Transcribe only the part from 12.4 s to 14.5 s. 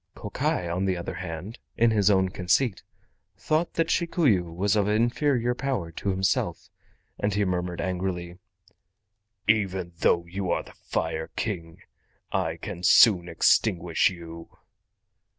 can soon extinguish you."